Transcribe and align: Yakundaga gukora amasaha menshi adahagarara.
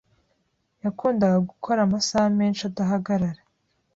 Yakundaga 0.83 1.37
gukora 1.49 1.79
amasaha 1.83 2.27
menshi 2.39 2.61
adahagarara. 2.69 3.41